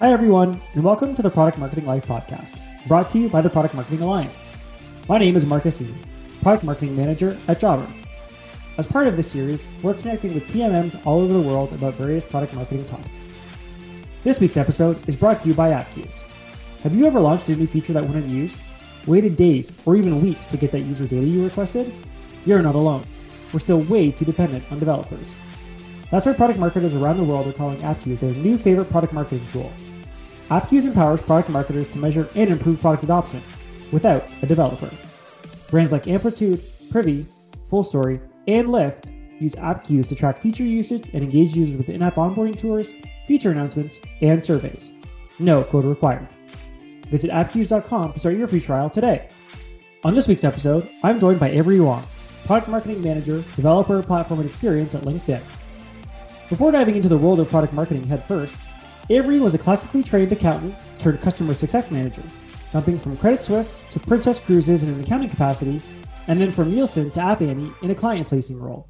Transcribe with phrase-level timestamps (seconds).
[0.00, 2.56] Hi, everyone, and welcome to the Product Marketing Life podcast,
[2.86, 4.52] brought to you by the Product Marketing Alliance.
[5.08, 5.92] My name is Marcus E,
[6.40, 7.84] Product Marketing Manager at Jobber.
[8.76, 12.24] As part of this series, we're connecting with PMMs all over the world about various
[12.24, 13.34] product marketing topics.
[14.22, 16.22] This week's episode is brought to you by Appcues.
[16.84, 18.62] Have you ever launched a new feature that went unused?
[19.08, 21.92] Waited days or even weeks to get that user data you requested?
[22.46, 23.02] You're not alone.
[23.52, 25.34] We're still way too dependent on developers.
[26.10, 29.46] That's why product marketers around the world are calling Appcues their new favorite product marketing
[29.52, 29.72] tool
[30.50, 33.42] Appcues empowers product marketers to measure and improve product adoption
[33.92, 34.90] without a developer.
[35.70, 37.26] Brands like Amplitude, Privy,
[37.70, 39.04] FullStory, and Lyft
[39.40, 42.94] use Appcues to track feature usage and engage users with in-app onboarding tours,
[43.26, 44.90] feature announcements, and surveys.
[45.38, 46.26] No quota required.
[47.10, 49.28] Visit appcues.com to start your free trial today.
[50.02, 52.04] On this week's episode, I'm joined by Averie Wong,
[52.46, 55.42] Product Marketing Manager, Developer, Platform, and Experience at LinkedIn.
[56.48, 58.54] Before diving into the world of product marketing head first,
[59.10, 62.22] Averie was a classically trained accountant turned customer success manager,
[62.72, 65.80] jumping from Credit Suisse to Princess Cruises in an accounting capacity,
[66.26, 68.88] and then from Nielsen to App Annie in a client facing role.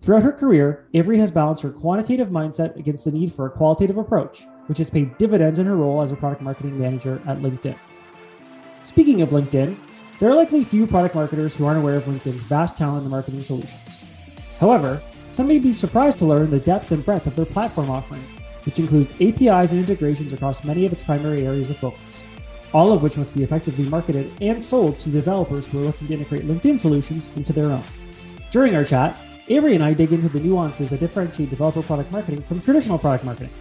[0.00, 3.96] Throughout her career, Averie has balanced her quantitative mindset against the need for a qualitative
[3.96, 7.78] approach, which has paid dividends in her role as a product marketing manager at LinkedIn.
[8.82, 9.76] Speaking of LinkedIn,
[10.18, 13.42] there are likely few product marketers who aren't aware of LinkedIn's vast talent in marketing
[13.42, 13.98] solutions.
[14.58, 15.00] However,
[15.32, 18.22] some may be surprised to learn the depth and breadth of their platform offering
[18.64, 22.24] which includes APIs and integrations across many of its primary areas of focus,
[22.72, 26.14] all of which must be effectively marketed and sold to developers who are looking to
[26.14, 27.82] integrate LinkedIn solutions into their own.
[28.50, 29.16] During our chat,
[29.48, 33.24] Averie and I dig into the nuances that differentiate developer product marketing from traditional product
[33.24, 33.52] marketing.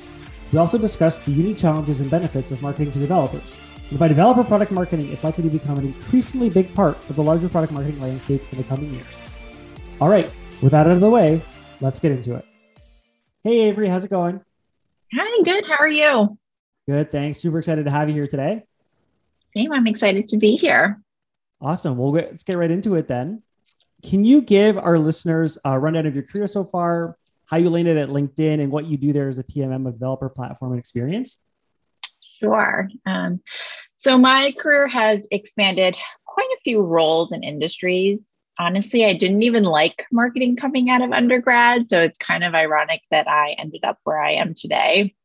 [0.51, 3.57] We also discuss the unique challenges and benefits of marketing to developers,
[3.89, 7.23] and why developer product marketing is likely to become an increasingly big part of the
[7.23, 9.23] larger product marketing landscape in the coming years.
[9.99, 10.29] All right,
[10.61, 11.41] with that out of the way,
[11.81, 12.45] let's get into it.
[13.43, 14.39] Hey, Averie, how's it going?
[15.13, 15.65] Hi, good.
[15.65, 16.37] How are you?
[16.87, 17.39] Good, thanks.
[17.39, 18.63] Super excited to have you here today.
[19.55, 19.73] Same.
[19.73, 21.01] I'm excited to be here.
[21.59, 21.97] Awesome.
[21.97, 23.43] Well, let's get right into it then.
[24.03, 27.97] Can you give our listeners a rundown of your career so far, how you landed
[27.97, 31.37] at LinkedIn, and what you do there as a PMM of developer platform and experience?
[32.39, 32.89] Sure.
[33.05, 33.41] Um,
[33.97, 38.30] so, my career has expanded quite a few roles and industries
[38.61, 41.89] honestly, I didn't even like marketing coming out of undergrad.
[41.89, 45.15] So it's kind of ironic that I ended up where I am today.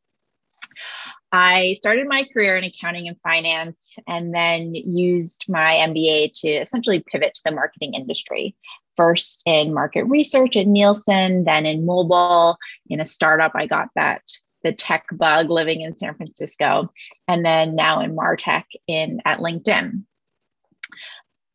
[1.32, 7.04] I started my career in accounting and finance and then used my MBA to essentially
[7.06, 8.56] pivot to the marketing industry.
[8.96, 12.56] First in market research at Nielsen, then in mobile.
[12.88, 14.22] In a startup, I got that
[14.64, 16.90] the tech bug living in San Francisco,
[17.28, 20.04] and then now in Martech in at LinkedIn.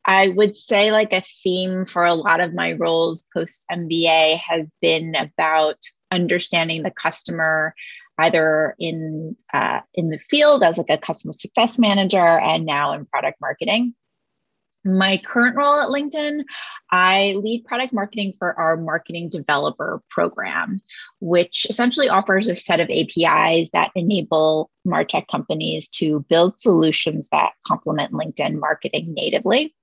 [0.06, 4.68] I would say like a theme for a lot of my roles post MBA has
[4.82, 5.78] been about
[6.12, 7.74] understanding the customer
[8.18, 13.06] either in uh, in the field as like a customer success manager and now in
[13.06, 13.94] product marketing.
[14.84, 16.44] My current role at LinkedIn,
[16.92, 20.82] I lead product marketing for our marketing developer program,
[21.20, 27.52] which essentially offers a set of APIs that enable MarTech companies to build solutions that
[27.68, 29.76] complement LinkedIn marketing natively.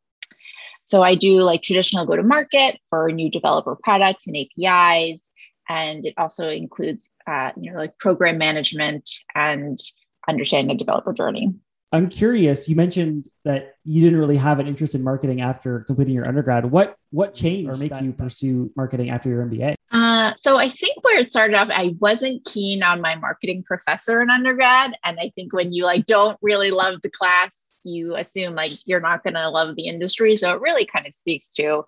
[0.88, 5.28] So I do like traditional go to market for new developer products and APIs.
[5.68, 9.78] And it also includes, uh, you know, like program management and
[10.26, 11.52] understanding the developer journey.
[11.92, 12.70] I'm curious.
[12.70, 16.64] You mentioned that you didn't really have an interest in marketing after completing your undergrad.
[16.70, 19.74] What what changed or make you pursue marketing after your MBA?
[19.90, 24.20] Uh, so I think where it started off, I wasn't keen on my marketing professor
[24.20, 28.54] in undergrad, and I think when you like don't really love the class, you assume
[28.54, 30.36] like you're not going to love the industry.
[30.36, 31.84] So it really kind of speaks to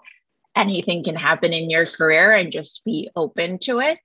[0.56, 4.00] anything can happen in your career and just be open to it.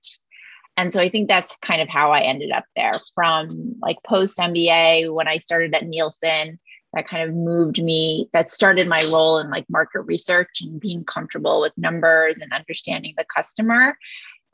[0.76, 4.38] And so I think that's kind of how I ended up there from like post
[4.38, 6.58] MBA when I started at Nielsen.
[6.92, 11.04] That kind of moved me, that started my role in like market research and being
[11.04, 13.96] comfortable with numbers and understanding the customer.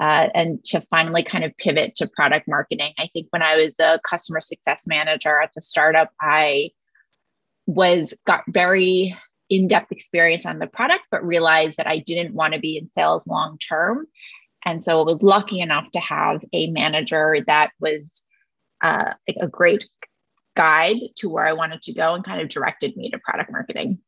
[0.00, 2.92] Uh, and to finally kind of pivot to product marketing.
[2.98, 6.70] I think when I was a customer success manager at the startup, I
[7.74, 9.16] was got very
[9.50, 13.26] in-depth experience on the product but realized that i didn't want to be in sales
[13.26, 14.06] long term
[14.64, 18.22] and so i was lucky enough to have a manager that was
[18.82, 19.86] uh, a great
[20.56, 23.98] guide to where i wanted to go and kind of directed me to product marketing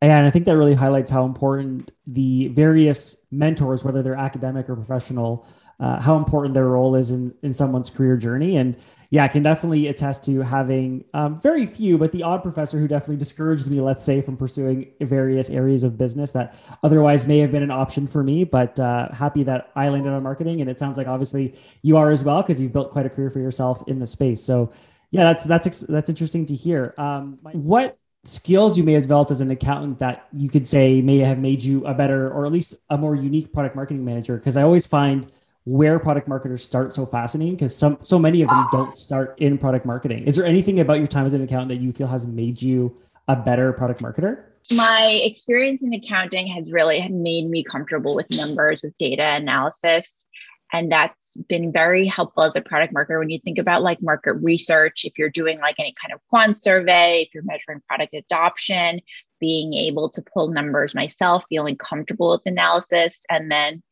[0.00, 4.76] And I think that really highlights how important the various mentors, whether they're academic or
[4.76, 5.46] professional,
[5.80, 8.56] uh, how important their role is in, in someone's career journey.
[8.56, 8.76] And
[9.14, 12.88] yeah, I can definitely attest to having um, very few, but the odd professor who
[12.88, 17.52] definitely discouraged me, let's say, from pursuing various areas of business that otherwise may have
[17.52, 18.42] been an option for me.
[18.42, 22.10] But uh, happy that I landed on marketing, and it sounds like obviously you are
[22.10, 24.42] as well because you've built quite a career for yourself in the space.
[24.42, 24.72] So
[25.12, 26.92] yeah, that's that's that's interesting to hear.
[26.98, 31.18] Um, what skills you may have developed as an accountant that you could say may
[31.18, 34.38] have made you a better or at least a more unique product marketing manager?
[34.38, 35.30] Because I always find
[35.64, 39.56] where product marketers start so fascinating because some so many of them don't start in
[39.56, 40.24] product marketing.
[40.24, 42.94] Is there anything about your time as an accountant that you feel has made you
[43.28, 44.44] a better product marketer?
[44.72, 50.26] My experience in accounting has really made me comfortable with numbers, with data analysis.
[50.72, 54.32] And that's been very helpful as a product marketer when you think about like market
[54.32, 59.00] research, if you're doing like any kind of quant survey, if you're measuring product adoption,
[59.38, 63.82] being able to pull numbers myself, feeling comfortable with analysis, and then,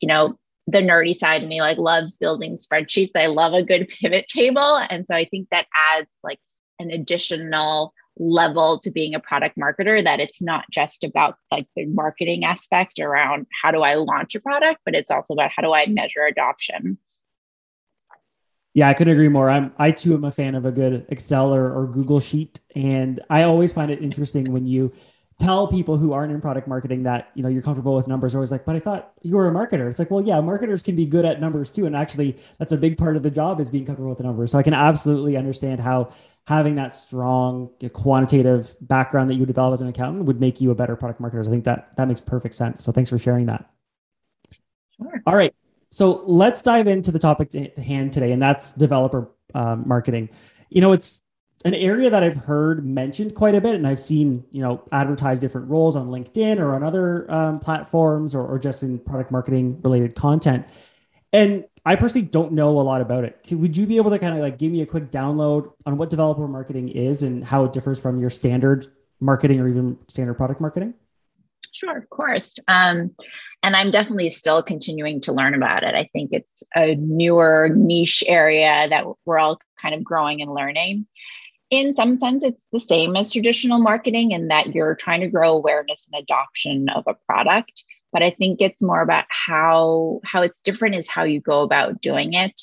[0.00, 3.10] you know, the nerdy side of me like loves building spreadsheets.
[3.16, 4.78] I love a good pivot table.
[4.88, 6.40] And so I think that adds like
[6.78, 11.84] an additional level to being a product marketer that it's not just about like the
[11.86, 15.72] marketing aspect around how do I launch a product, but it's also about how do
[15.72, 16.98] I measure adoption.
[18.72, 19.50] Yeah, I couldn't agree more.
[19.50, 22.60] I'm I too am a fan of a good Excel or, or Google sheet.
[22.74, 24.92] And I always find it interesting when you
[25.38, 28.34] tell people who aren't in product marketing that you know you're comfortable with numbers.
[28.34, 29.90] Always like but i thought you were a marketer.
[29.90, 31.86] It's like well yeah marketers can be good at numbers too.
[31.86, 34.52] And actually that's a big part of the job is being comfortable with the numbers.
[34.52, 36.12] So i can absolutely understand how
[36.46, 40.74] having that strong quantitative background that you develop as an accountant would make you a
[40.74, 41.46] better product marketer.
[41.46, 42.84] I think that that makes perfect sense.
[42.84, 43.68] So thanks for sharing that.
[44.96, 45.22] Sure.
[45.26, 45.54] all right.
[45.90, 50.28] So let's dive into the topic at hand today and that's developer um, marketing.
[50.70, 51.20] You know it's
[51.64, 55.38] an area that I've heard mentioned quite a bit, and I've seen you know advertise
[55.38, 59.80] different roles on LinkedIn or on other um, platforms, or, or just in product marketing
[59.82, 60.66] related content.
[61.32, 63.38] And I personally don't know a lot about it.
[63.50, 66.08] would you be able to kind of like give me a quick download on what
[66.08, 68.86] developer marketing is and how it differs from your standard
[69.20, 70.94] marketing or even standard product marketing?
[71.72, 72.56] Sure, of course.
[72.68, 73.14] Um,
[73.64, 75.94] and I'm definitely still continuing to learn about it.
[75.94, 81.06] I think it's a newer niche area that we're all kind of growing and learning
[81.80, 85.52] in some sense, it's the same as traditional marketing in that you're trying to grow
[85.52, 87.84] awareness and adoption of a product.
[88.12, 92.00] But I think it's more about how how it's different is how you go about
[92.00, 92.60] doing it.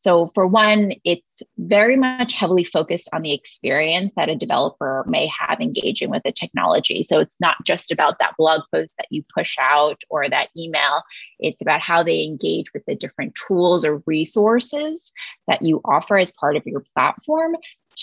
[0.00, 5.26] So, for one, it's very much heavily focused on the experience that a developer may
[5.26, 7.02] have engaging with the technology.
[7.02, 11.02] So, it's not just about that blog post that you push out or that email,
[11.40, 15.12] it's about how they engage with the different tools or resources
[15.48, 17.56] that you offer as part of your platform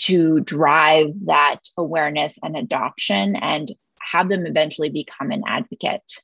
[0.04, 6.22] to drive that awareness and adoption and have them eventually become an advocate.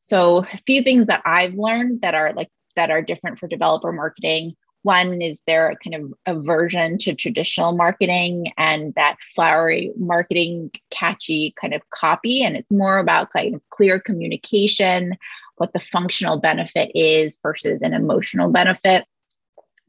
[0.00, 3.92] So, a few things that I've learned that are like that are different for developer
[3.92, 4.54] marketing.
[4.82, 11.74] One is there kind of aversion to traditional marketing and that flowery marketing, catchy kind
[11.74, 12.44] of copy.
[12.44, 15.16] And it's more about kind of clear communication,
[15.56, 19.04] what the functional benefit is versus an emotional benefit.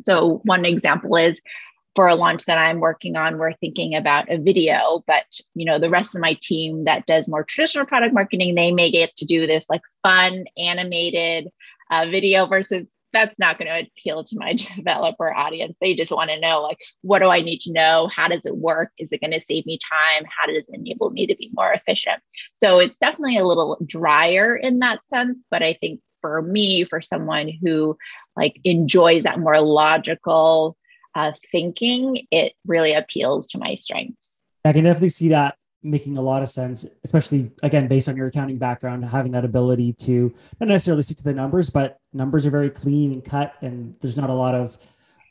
[0.04, 1.40] So, one example is
[1.98, 5.80] for a launch that I'm working on, we're thinking about a video, but you know,
[5.80, 9.26] the rest of my team that does more traditional product marketing, they may get to
[9.26, 11.50] do this like fun animated
[11.90, 15.76] uh, video versus that's not going to appeal to my developer audience.
[15.82, 18.12] They just want to know like, what do I need to know?
[18.16, 18.92] How does it work?
[19.00, 20.26] Is it going to save me time?
[20.26, 22.22] How does it enable me to be more efficient?
[22.62, 27.02] So it's definitely a little drier in that sense, but I think for me, for
[27.02, 27.98] someone who
[28.36, 30.78] like enjoys that more logical,
[31.18, 34.44] uh, thinking, it really appeals to my strengths.
[34.64, 38.28] I can definitely see that making a lot of sense, especially again, based on your
[38.28, 42.52] accounting background, having that ability to not necessarily stick to the numbers, but numbers are
[42.52, 44.78] very clean and cut, and there's not a lot of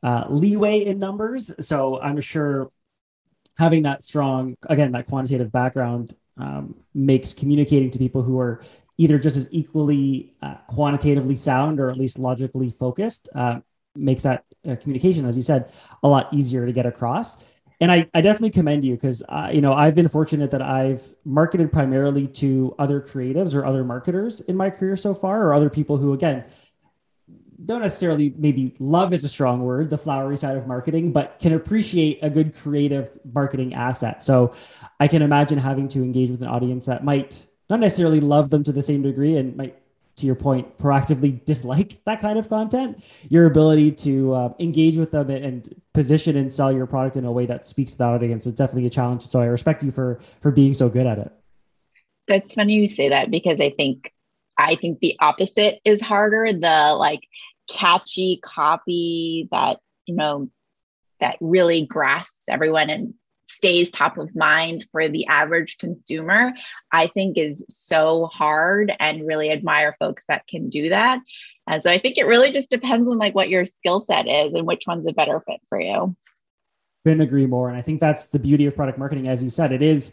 [0.02, 1.52] uh, leeway in numbers.
[1.60, 2.70] So I'm sure
[3.56, 8.60] having that strong, again, that quantitative background um, makes communicating to people who are
[8.98, 13.60] either just as equally uh, quantitatively sound or at least logically focused uh,
[13.96, 15.72] makes that uh, communication, as you said,
[16.02, 17.44] a lot easier to get across.
[17.80, 19.22] And I, I definitely commend you because
[19.52, 24.40] you know I've been fortunate that I've marketed primarily to other creatives or other marketers
[24.40, 26.44] in my career so far, or other people who again
[27.64, 31.52] don't necessarily maybe love is a strong word, the flowery side of marketing, but can
[31.52, 34.24] appreciate a good creative marketing asset.
[34.24, 34.54] So
[35.00, 38.62] I can imagine having to engage with an audience that might not necessarily love them
[38.64, 39.78] to the same degree and might
[40.16, 45.10] to your point, proactively dislike that kind of content, your ability to uh, engage with
[45.10, 48.46] them and position and sell your product in a way that speaks to the audience
[48.46, 49.26] is definitely a challenge.
[49.26, 51.32] So I respect you for for being so good at it.
[52.28, 54.12] That's funny you say that because I think
[54.58, 56.52] I think the opposite is harder.
[56.52, 57.20] The like
[57.68, 60.50] catchy copy that, you know,
[61.20, 63.14] that really grasps everyone and
[63.48, 66.52] stays top of mind for the average consumer,
[66.92, 71.20] I think is so hard and really admire folks that can do that.
[71.66, 74.52] And so I think it really just depends on like what your skill set is
[74.54, 76.16] and which one's a better fit for you.
[77.04, 77.68] Couldn't agree more.
[77.68, 79.28] And I think that's the beauty of product marketing.
[79.28, 80.12] As you said, it is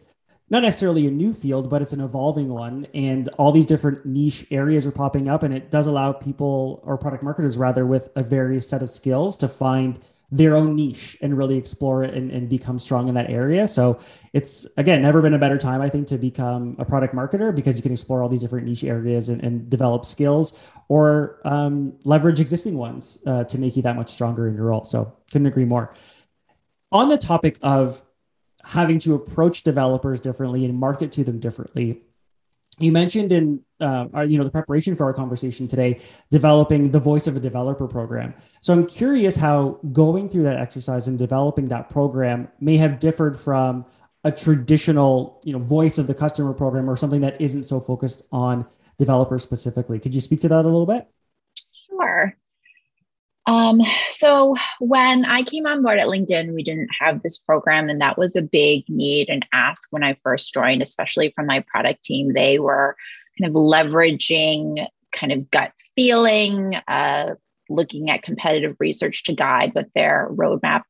[0.50, 2.88] not necessarily a new field, but it's an evolving one.
[2.94, 5.42] And all these different niche areas are popping up.
[5.42, 9.36] And it does allow people or product marketers rather with a various set of skills
[9.38, 10.00] to find
[10.34, 13.68] their own niche and really explore it and, and become strong in that area.
[13.68, 14.00] So
[14.34, 17.76] it's again never been a better time, I think, to become a product marketer because
[17.76, 20.58] you can explore all these different niche areas and, and develop skills
[20.90, 24.84] or um, leverage existing ones uh, to make you that much stronger in your role.
[24.84, 25.94] So couldn't agree more.
[26.92, 28.02] On the topic of
[28.64, 32.02] having to approach developers differently and market to them differently,
[32.80, 36.00] you mentioned in uh, our, you know the preparation for our conversation today
[36.32, 38.34] developing the voice of a developer program.
[38.62, 43.40] So i'm curious how going through that exercise and developing that program may have differed
[43.40, 43.86] from
[44.24, 48.24] a traditional you know voice of the customer program or something that isn't so focused
[48.32, 48.66] on
[48.98, 50.00] developers specifically.
[50.00, 51.08] Could you speak to that a little bit?
[51.72, 52.38] Sure
[53.46, 53.82] um,
[54.12, 58.18] so when I came on board at LinkedIn, we didn't have this program, and that
[58.18, 62.34] was a big need and ask when I first joined, especially from my product team.
[62.34, 62.96] They were
[63.40, 67.36] kind of leveraging kind of gut feeling, uh,
[67.70, 70.84] looking at competitive research to guide what their roadmap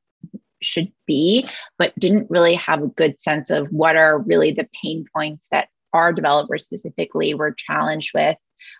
[0.61, 5.05] should be, but didn't really have a good sense of what are really the pain
[5.13, 8.37] points that our developers specifically were challenged with.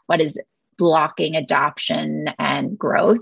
[0.08, 0.40] What is
[0.78, 3.20] blocking adoption and growth?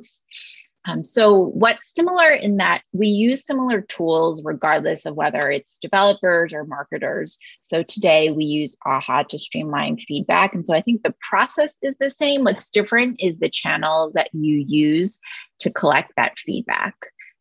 [0.87, 6.53] Um, so, what's similar in that we use similar tools regardless of whether it's developers
[6.53, 7.37] or marketers.
[7.63, 10.55] So, today we use AHA to streamline feedback.
[10.55, 12.43] And so, I think the process is the same.
[12.43, 15.19] What's different is the channels that you use
[15.59, 16.95] to collect that feedback.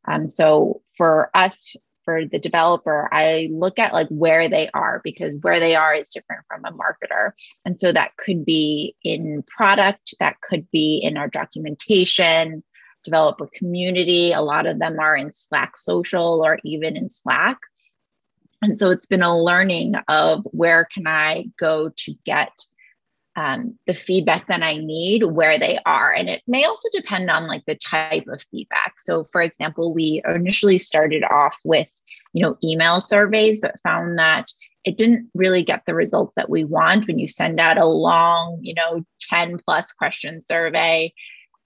[0.06, 5.38] Um, so, for us, for the developer, I look at like where they are because
[5.42, 7.32] where they are is different from a marketer.
[7.64, 12.64] And so that could be in product, that could be in our documentation,
[13.04, 14.32] developer community.
[14.32, 17.58] A lot of them are in Slack social or even in Slack.
[18.62, 22.52] And so it's been a learning of where can I go to get
[23.36, 26.12] um, the feedback that I need where they are.
[26.12, 28.94] And it may also depend on like the type of feedback.
[28.98, 31.88] So for example, we initially started off with,
[32.32, 34.52] you know, email surveys, but found that
[34.84, 38.58] it didn't really get the results that we want when you send out a long,
[38.62, 41.12] you know, 10 plus question survey.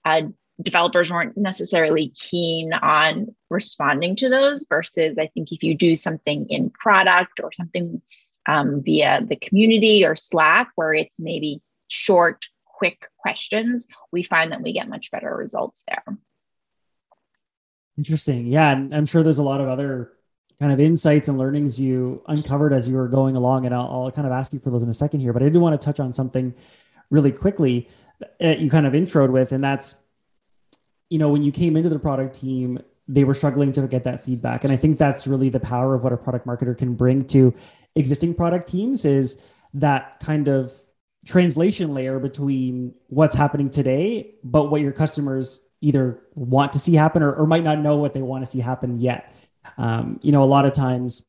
[0.03, 0.23] Uh,
[0.61, 6.47] developers weren't necessarily keen on responding to those versus i think if you do something
[6.49, 8.01] in product or something
[8.47, 14.61] um, via the community or slack where it's maybe short quick questions we find that
[14.61, 16.17] we get much better results there.
[17.97, 18.45] Interesting.
[18.47, 20.11] Yeah and i'm sure there's a lot of other
[20.59, 24.11] kind of insights and learnings you uncovered as you were going along and i'll, I'll
[24.11, 25.83] kind of ask you for those in a second here but i do want to
[25.83, 26.53] touch on something
[27.09, 27.89] really quickly
[28.39, 29.95] that you kind of introed with and that's
[31.15, 34.25] you know, when you came into the product team, they were struggling to get that
[34.25, 34.65] feedback.
[34.65, 37.53] And I think that's really the power of what a product marketer can bring to
[37.95, 39.41] existing product teams is
[39.75, 40.73] that kind of
[41.25, 47.23] translation layer between what's happening today, but what your customers either want to see happen
[47.23, 49.33] or, or might not know what they want to see happen yet.
[49.77, 51.23] Um, you know, a lot of times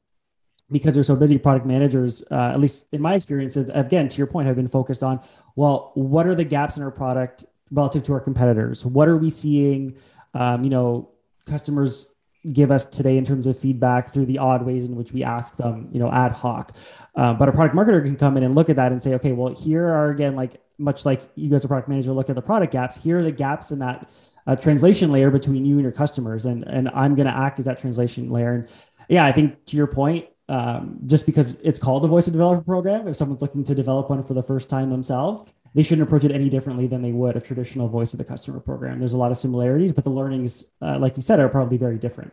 [0.69, 4.27] because they're so busy, product managers, uh, at least in my experience, again, to your
[4.27, 5.21] point, have been focused on,
[5.55, 8.85] well, what are the gaps in our product relative to our competitors?
[8.85, 9.97] What are we seeing?
[10.35, 11.11] Um, you know,
[11.47, 12.07] customers
[12.53, 15.57] give us today in terms of feedback through the odd ways in which we ask
[15.57, 16.73] them, you know, ad hoc.
[17.17, 19.33] Uh, but a product marketer can come in and look at that and say, okay,
[19.33, 22.43] well, here are again, like much like you as a product manager look at the
[22.43, 22.97] product gaps.
[22.97, 24.09] Here are the gaps in that
[24.47, 27.65] uh, translation layer between you and your customers, and and I'm going to act as
[27.65, 28.55] that translation layer.
[28.55, 28.69] And
[29.09, 32.63] yeah, I think to your point, um, just because it's called the Voice of Developer
[32.63, 36.25] program, if someone's looking to develop one for the first time themselves, they shouldn't approach
[36.25, 38.99] it any differently than they would a traditional voice of the customer program.
[38.99, 41.99] There's a lot of similarities, but the learnings, uh, like you said, are probably very
[41.99, 42.33] different.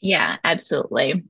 [0.00, 1.24] Yeah, absolutely.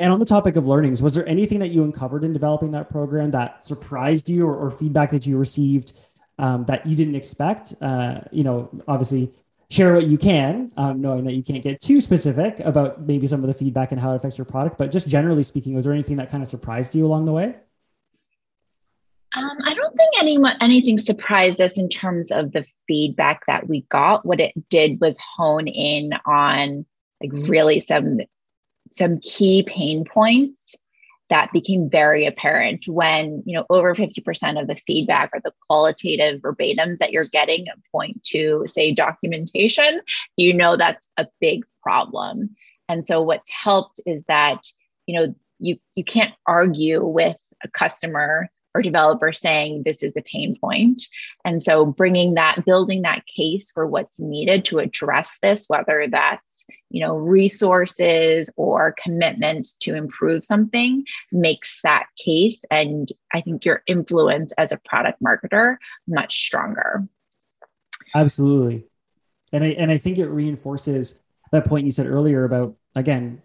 [0.00, 2.90] And on the topic of learnings, was there anything that you uncovered in developing that
[2.90, 5.92] program that surprised you or, or feedback that you received
[6.38, 7.74] um, that you didn't expect?
[7.80, 9.32] Uh, you know, obviously
[9.70, 13.42] share what you can, um, knowing that you can't get too specific about maybe some
[13.42, 14.78] of the feedback and how it affects your product.
[14.78, 17.54] But just generally speaking, was there anything that kind of surprised you along the way?
[19.36, 23.82] Um, I don't think anyone anything surprised us in terms of the feedback that we
[23.82, 24.24] got.
[24.24, 26.86] What it did was hone in on
[27.22, 28.20] like really some
[28.90, 30.74] some key pain points
[31.30, 36.40] that became very apparent when you know over 50% of the feedback or the qualitative
[36.40, 40.00] verbatims that you're getting point to say documentation
[40.36, 42.50] you know that's a big problem.
[42.88, 44.60] And so what's helped is that
[45.06, 50.22] you know you you can't argue with a customer or developer saying this is a
[50.22, 51.02] pain point.
[51.44, 56.66] And so bringing that, building that case for what's needed to address this, whether that's
[56.90, 63.82] you know resources or commitment to improve something makes that case and i think your
[63.86, 67.06] influence as a product marketer much stronger
[68.14, 68.84] absolutely
[69.52, 71.18] and i and i think it reinforces
[71.52, 73.40] that point you said earlier about again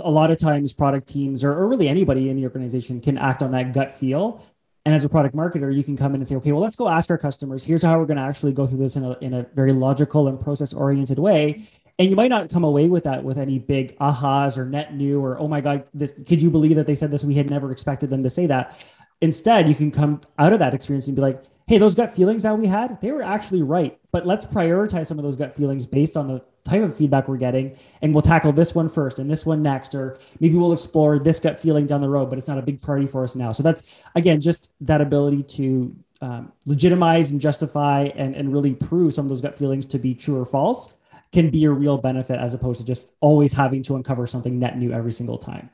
[0.00, 3.42] a lot of times product teams or, or really anybody in the organization can act
[3.42, 4.42] on that gut feel
[4.84, 6.88] and as a product marketer, you can come in and say, okay, well, let's go
[6.88, 7.64] ask our customers.
[7.64, 10.28] Here's how we're going to actually go through this in a, in a very logical
[10.28, 11.66] and process oriented way.
[11.98, 15.24] And you might not come away with that with any big ahas or net new
[15.24, 17.24] or, oh my God, this, could you believe that they said this?
[17.24, 18.76] We had never expected them to say that.
[19.20, 22.42] Instead, you can come out of that experience and be like, hey, those gut feelings
[22.42, 23.98] that we had, they were actually right.
[24.12, 27.38] But let's prioritize some of those gut feelings based on the type of feedback we're
[27.38, 27.76] getting.
[28.02, 29.94] And we'll tackle this one first and this one next.
[29.94, 32.82] Or maybe we'll explore this gut feeling down the road, but it's not a big
[32.82, 33.52] priority for us now.
[33.52, 33.82] So that's,
[34.14, 39.28] again, just that ability to um, legitimize and justify and, and really prove some of
[39.30, 40.92] those gut feelings to be true or false
[41.32, 44.78] can be a real benefit as opposed to just always having to uncover something net
[44.78, 45.68] new every single time.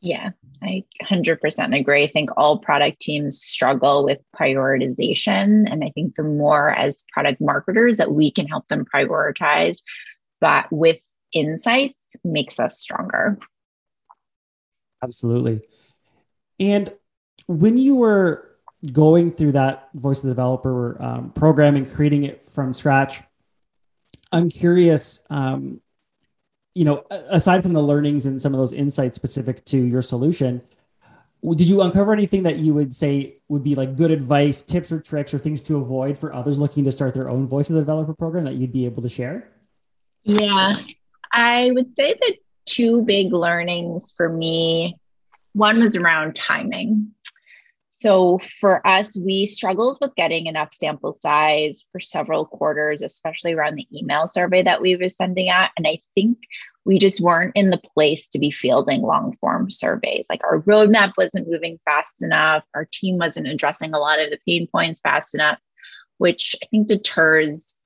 [0.00, 0.30] Yeah,
[0.62, 2.04] I 100% agree.
[2.04, 5.70] I think all product teams struggle with prioritization.
[5.70, 9.78] And I think the more as product marketers that we can help them prioritize,
[10.40, 10.98] but with
[11.34, 13.38] insights makes us stronger.
[15.02, 15.60] Absolutely.
[16.58, 16.92] And
[17.46, 18.56] when you were
[18.92, 23.20] going through that voice of the developer um, program and creating it from scratch,
[24.32, 25.80] I'm curious um,
[26.74, 30.62] you know, aside from the learnings and some of those insights specific to your solution,
[31.42, 35.00] did you uncover anything that you would say would be like good advice, tips or
[35.00, 37.80] tricks or things to avoid for others looking to start their own voice of the
[37.80, 39.48] developer program that you'd be able to share?
[40.22, 40.74] Yeah,
[41.32, 42.36] I would say that
[42.66, 44.98] two big learnings for me
[45.52, 47.12] one was around timing.
[48.00, 53.74] So for us, we struggled with getting enough sample size for several quarters, especially around
[53.74, 55.68] the email survey that we were sending out.
[55.76, 56.38] And I think
[56.86, 60.24] we just weren't in the place to be fielding long form surveys.
[60.30, 62.64] Like our roadmap wasn't moving fast enough.
[62.74, 65.58] Our team wasn't addressing a lot of the pain points fast enough,
[66.16, 67.78] which I think deters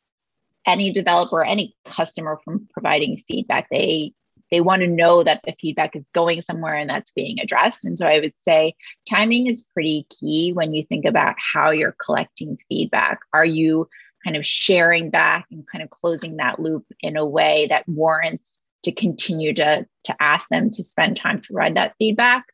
[0.64, 3.66] any developer, any customer from providing feedback.
[3.68, 4.14] They
[4.54, 7.84] they want to know that the feedback is going somewhere and that's being addressed.
[7.84, 8.76] And so I would say
[9.10, 13.18] timing is pretty key when you think about how you're collecting feedback.
[13.32, 13.88] Are you
[14.22, 18.60] kind of sharing back and kind of closing that loop in a way that warrants
[18.84, 22.44] to continue to, to ask them to spend time to provide that feedback?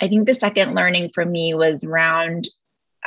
[0.00, 2.46] I think the second learning for me was around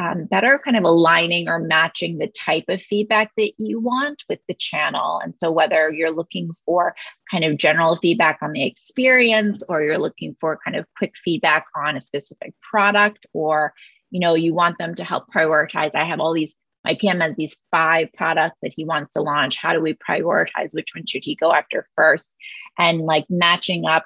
[0.01, 4.39] um, better kind of aligning or matching the type of feedback that you want with
[4.47, 5.21] the channel.
[5.23, 6.95] And so, whether you're looking for
[7.29, 11.65] kind of general feedback on the experience, or you're looking for kind of quick feedback
[11.75, 13.73] on a specific product, or
[14.09, 15.91] you know, you want them to help prioritize.
[15.93, 16.55] I have all these.
[16.83, 19.55] My PM has these five products that he wants to launch.
[19.55, 20.73] How do we prioritize?
[20.73, 22.33] Which one should he go after first?
[22.79, 24.03] And like matching up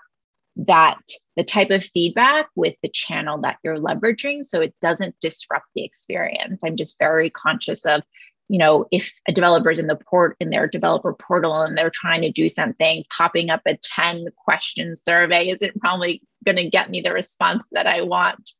[0.56, 1.02] that
[1.36, 5.84] the type of feedback with the channel that you're leveraging so it doesn't disrupt the
[5.84, 6.62] experience.
[6.64, 8.04] I'm just very conscious of
[8.48, 12.22] you know if a developer's in the port in their developer portal and they're trying
[12.22, 17.02] to do something popping up a 10 question survey isn't probably going to get me
[17.02, 18.52] the response that i want.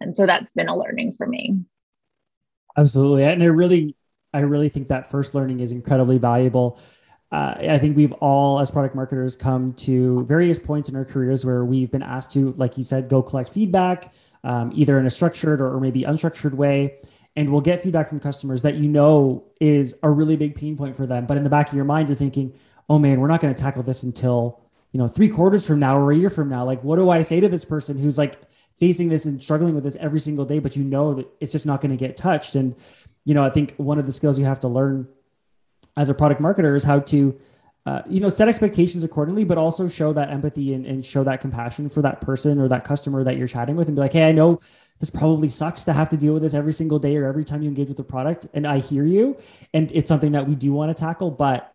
[0.00, 1.56] And so that's been a learning for me.
[2.76, 3.24] Absolutely.
[3.24, 3.96] And i really
[4.32, 6.78] i really think that first learning is incredibly valuable
[7.34, 11.44] uh, I think we've all, as product marketers, come to various points in our careers
[11.44, 15.10] where we've been asked to, like you said, go collect feedback, um, either in a
[15.10, 16.94] structured or, or maybe unstructured way.
[17.34, 20.96] And we'll get feedback from customers that you know is a really big pain point
[20.96, 21.26] for them.
[21.26, 22.54] But in the back of your mind, you're thinking,
[22.88, 24.60] oh man, we're not going to tackle this until,
[24.92, 26.64] you know, three quarters from now or a year from now.
[26.64, 28.38] Like, what do I say to this person who's like
[28.78, 31.66] facing this and struggling with this every single day, but you know that it's just
[31.66, 32.54] not going to get touched?
[32.54, 32.76] And,
[33.24, 35.08] you know, I think one of the skills you have to learn
[35.96, 37.38] as a product marketer is how to
[37.86, 41.40] uh, you know set expectations accordingly but also show that empathy and, and show that
[41.40, 44.28] compassion for that person or that customer that you're chatting with and be like hey
[44.28, 44.58] i know
[45.00, 47.62] this probably sucks to have to deal with this every single day or every time
[47.62, 49.36] you engage with the product and i hear you
[49.74, 51.74] and it's something that we do want to tackle but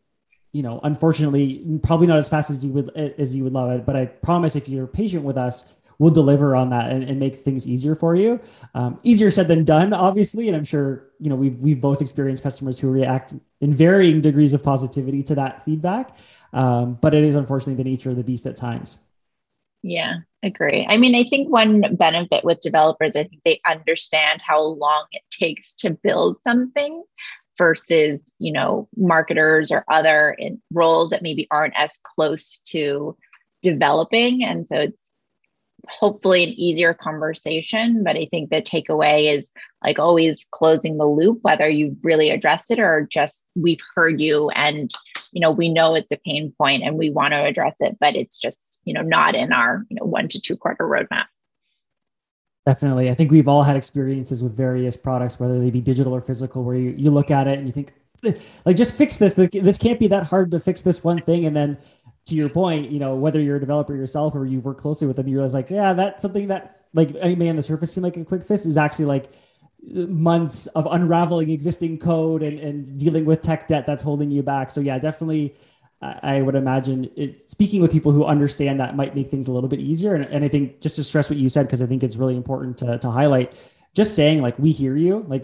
[0.52, 3.86] you know unfortunately probably not as fast as you would as you would love it
[3.86, 5.66] but i promise if you're patient with us
[6.00, 8.40] we'll deliver on that and, and make things easier for you.
[8.74, 10.48] Um, easier said than done, obviously.
[10.48, 14.54] And I'm sure, you know, we've, we've both experienced customers who react in varying degrees
[14.54, 16.18] of positivity to that feedback.
[16.54, 18.98] Um, but it is unfortunately the nature of the beast at times.
[19.82, 20.86] Yeah, agree.
[20.90, 25.22] I mean, I think one benefit with developers, I think they understand how long it
[25.32, 27.04] takes to build something
[27.58, 30.38] versus, you know, marketers or other
[30.74, 33.18] roles that maybe aren't as close to
[33.62, 34.44] developing.
[34.44, 35.09] And so it's
[35.90, 38.04] hopefully an easier conversation.
[38.04, 39.50] But I think the takeaway is
[39.84, 44.50] like always closing the loop, whether you've really addressed it or just we've heard you
[44.52, 44.92] and
[45.32, 48.16] you know we know it's a pain point and we want to address it, but
[48.16, 51.26] it's just you know not in our you know one to two quarter roadmap.
[52.66, 53.10] Definitely.
[53.10, 56.64] I think we've all had experiences with various products, whether they be digital or physical,
[56.64, 57.94] where you, you look at it and you think,
[58.64, 59.34] like, just fix this.
[59.34, 61.46] This can't be that hard to fix this one thing.
[61.46, 61.78] And then
[62.30, 65.18] to your point, you know, whether you're a developer yourself or you work closely with
[65.18, 68.18] them, you realize like, yeah, that's something that like may on the surface seem like
[68.18, 69.32] a quick fix is actually like
[69.82, 74.72] months of unraveling existing code and, and dealing with tech debt that's holding you back.
[74.72, 75.56] So yeah, definitely
[76.02, 79.68] I would imagine it, speaking with people who understand that might make things a little
[79.68, 80.16] bit easier.
[80.16, 82.38] And, and I think just to stress what you said, because I think it's really
[82.38, 83.54] important to, to highlight,
[83.94, 85.44] just saying like, we hear you, like,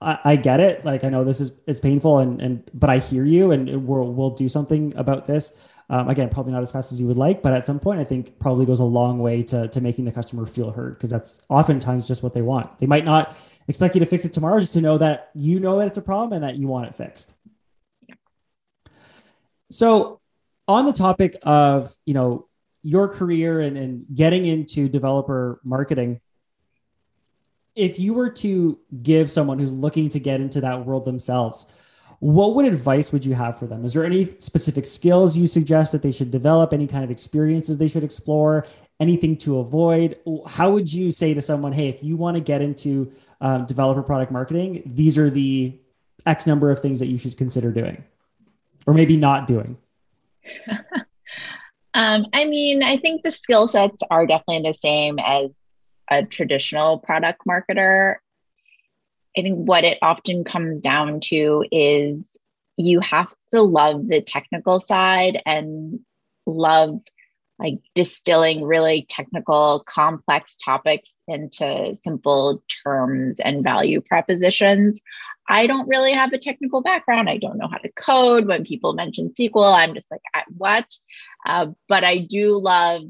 [0.00, 0.86] I, I, get it.
[0.86, 4.10] Like, I know this is, it's painful and, and, but I hear you and we'll,
[4.10, 5.52] we'll do something about this.
[5.90, 8.04] Um, again, probably not as fast as you would like, but at some point, I
[8.04, 11.40] think probably goes a long way to, to making the customer feel heard because that's
[11.48, 12.78] oftentimes just what they want.
[12.78, 13.34] They might not
[13.66, 16.02] expect you to fix it tomorrow, just to know that you know that it's a
[16.02, 17.34] problem and that you want it fixed.
[19.72, 20.20] So,
[20.68, 22.46] on the topic of you know
[22.82, 26.20] your career and, and getting into developer marketing,
[27.74, 31.66] if you were to give someone who's looking to get into that world themselves,
[32.20, 33.84] what would advice would you have for them?
[33.84, 36.72] Is there any specific skills you suggest that they should develop?
[36.72, 38.66] Any kind of experiences they should explore?
[39.00, 40.18] Anything to avoid?
[40.46, 44.02] How would you say to someone, hey, if you want to get into um, developer
[44.02, 45.78] product marketing, these are the
[46.26, 48.04] X number of things that you should consider doing,
[48.86, 49.78] or maybe not doing?
[51.94, 55.50] um, I mean, I think the skill sets are definitely the same as
[56.10, 58.16] a traditional product marketer.
[59.36, 62.36] I think what it often comes down to is
[62.76, 66.00] you have to love the technical side and
[66.46, 67.00] love
[67.58, 75.00] like distilling really technical, complex topics into simple terms and value propositions.
[75.46, 77.28] I don't really have a technical background.
[77.28, 78.46] I don't know how to code.
[78.46, 80.22] When people mention SQL, I'm just like,
[80.56, 80.86] what?
[81.44, 83.02] Uh, but I do love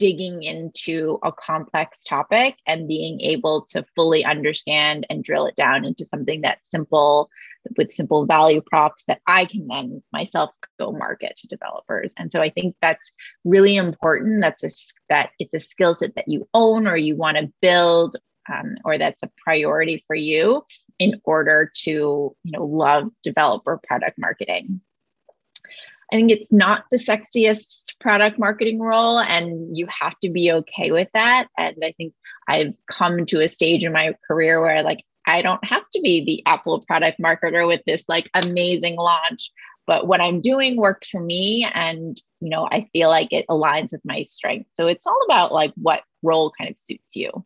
[0.00, 5.84] digging into a complex topic and being able to fully understand and drill it down
[5.84, 7.28] into something that's simple
[7.76, 12.14] with simple value props that I can then myself go market to developers.
[12.16, 13.12] And so I think that's
[13.44, 14.40] really important.
[14.40, 14.70] That's a
[15.10, 18.16] that it's a skill set that you own or you want to build
[18.50, 20.64] um, or that's a priority for you
[20.98, 24.80] in order to you know love developer product marketing.
[26.10, 30.90] I think it's not the sexiest product marketing role, and you have to be okay
[30.90, 31.48] with that.
[31.58, 32.14] And I think
[32.48, 36.24] I've come to a stage in my career where, like, I don't have to be
[36.24, 39.50] the Apple product marketer with this like amazing launch,
[39.86, 43.92] but what I'm doing works for me, and you know, I feel like it aligns
[43.92, 44.70] with my strengths.
[44.74, 47.44] So it's all about like what role kind of suits you.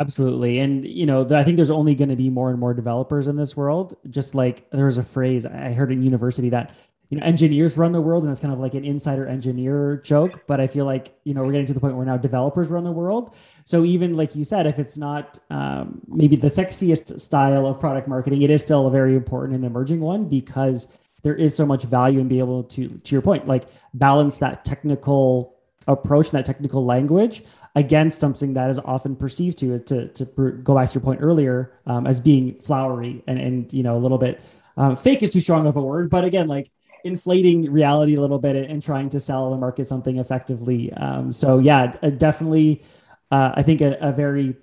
[0.00, 0.58] Absolutely.
[0.58, 3.36] And, you know, I think there's only going to be more and more developers in
[3.36, 3.96] this world.
[4.10, 6.74] Just like there was a phrase I heard in university that
[7.12, 10.44] you know, engineers run the world, and that's kind of like an insider engineer joke.
[10.46, 12.84] But I feel like you know we're getting to the point where now developers run
[12.84, 13.34] the world.
[13.66, 18.08] So even like you said, if it's not um, maybe the sexiest style of product
[18.08, 20.88] marketing, it is still a very important and emerging one because
[21.22, 24.64] there is so much value in being able to, to your point, like balance that
[24.64, 25.54] technical
[25.86, 27.44] approach and that technical language
[27.74, 30.24] against something that is often perceived to to to
[30.64, 34.00] go back to your point earlier um, as being flowery and and you know a
[34.00, 34.40] little bit
[34.76, 36.70] um, fake is too strong of a word, but again, like
[37.04, 40.92] inflating reality a little bit and trying to sell and market something effectively.
[40.94, 41.86] Um, so yeah,
[42.16, 42.82] definitely,
[43.30, 44.54] uh, I think a, a, very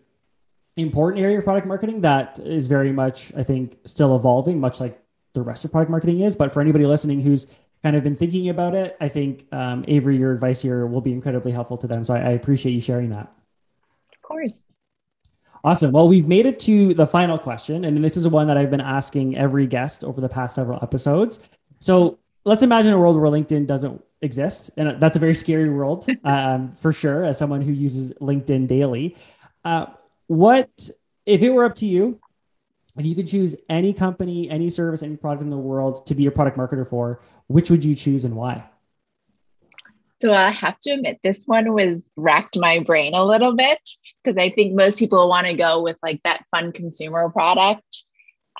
[0.77, 5.01] important area of product marketing that is very much, I think, still evolving, much like
[5.33, 6.35] the rest of product marketing is.
[6.35, 7.47] But for anybody listening who's
[7.83, 11.11] kind of been thinking about it, I think um, Averie, your advice here will be
[11.11, 12.03] incredibly helpful to them.
[12.03, 13.31] So I, I appreciate you sharing that.
[14.13, 14.59] Of course.
[15.63, 15.91] Awesome.
[15.91, 18.79] Well, we've made it to the final question, and this is one that I've been
[18.79, 21.41] asking every guest over the past several episodes.
[21.79, 26.07] So, let's imagine a world where LinkedIn doesn't exist, and that's a very scary world
[26.23, 27.23] um, for sure.
[27.23, 29.15] As someone who uses LinkedIn daily,
[29.63, 29.87] uh,
[30.27, 30.69] what
[31.25, 32.19] if it were up to you?
[32.97, 36.23] If you could choose any company, any service, any product in the world to be
[36.23, 38.65] your product marketer for, which would you choose and why?
[40.21, 43.79] So I have to admit, this one was racked my brain a little bit
[44.21, 48.03] because I think most people want to go with like that fun consumer product.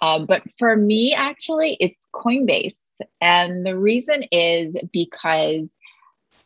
[0.02, 2.76] Uh, but for me, actually, it's Coinbase.
[3.22, 5.76] And the reason is because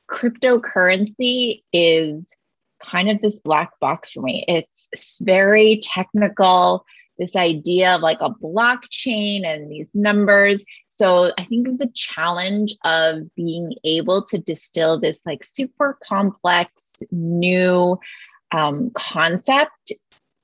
[0.10, 2.36] cryptocurrency is
[2.82, 4.46] kind of this black box for me.
[4.48, 6.86] It's very technical,
[7.18, 10.66] this idea of like a blockchain and these numbers.
[10.89, 17.98] So I think the challenge of being able to distill this like super complex new
[18.52, 19.92] um, concept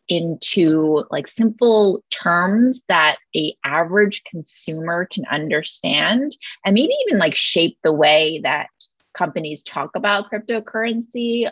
[0.10, 7.78] into like simple terms that a average consumer can understand and maybe even like shape
[7.84, 8.68] the way that
[9.14, 11.50] companies talk about cryptocurrency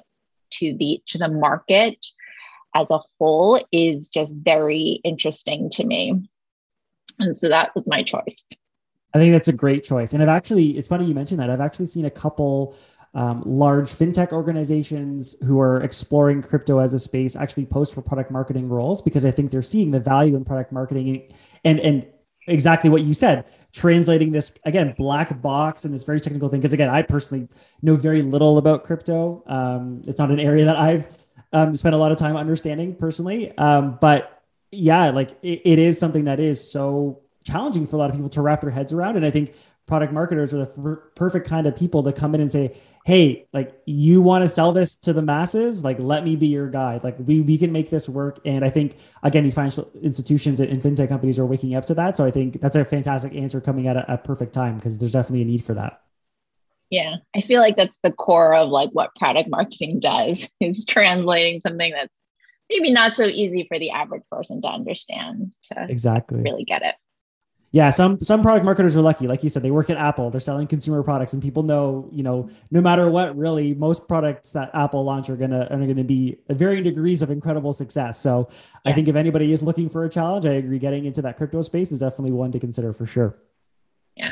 [0.49, 2.05] to the to the market
[2.75, 6.13] as a whole is just very interesting to me.
[7.19, 8.43] And so that was my choice.
[9.13, 10.13] I think that's a great choice.
[10.13, 11.49] And i've actually it's funny you mentioned that.
[11.49, 12.75] I've actually seen a couple
[13.17, 18.29] um, large fintech organizations who are exploring crypto as a space actually post for product
[18.29, 21.33] marketing roles because I think they're seeing the value in product marketing
[21.65, 22.05] and and
[22.45, 26.59] exactly what you said translating this again black box and this very technical thing.
[26.59, 27.47] Because again i personally
[27.81, 29.43] know very little about crypto.
[29.47, 31.09] Um, it's not an area that i've
[31.53, 33.51] um, spent a lot of time understanding personally.
[33.57, 38.11] Um, but yeah like it, it is something that is so challenging for a lot
[38.11, 39.15] of people to wrap their heads around.
[39.15, 39.55] And i think
[39.87, 43.47] product marketers are the f- perfect kind of people to come in and say, "Hey,
[43.53, 45.83] like you want to sell this to the masses?
[45.83, 47.03] Like let me be your guide.
[47.03, 50.81] Like we we can make this work." And I think again, these financial institutions and
[50.81, 52.17] fintech companies are waking up to that.
[52.17, 55.13] So I think that's a fantastic answer coming at a, a perfect time because there's
[55.13, 56.01] definitely a need for that.
[56.89, 61.61] Yeah, I feel like that's the core of like what product marketing does is translating
[61.65, 62.21] something that's
[62.69, 66.95] maybe not so easy for the average person to understand to exactly really get it
[67.77, 69.27] yeah some some product marketers are lucky.
[69.27, 70.31] Like you said they work at apple.
[70.31, 74.51] They're selling consumer products and people know you know no matter what really most products
[74.53, 78.19] that apple launch are gonna are gonna be varying degrees of incredible success.
[78.19, 78.91] So yeah.
[78.91, 81.61] i think if anybody is looking for a challenge i agree getting into that crypto
[81.61, 83.37] space is definitely one to consider for sure.
[84.15, 84.31] Yeah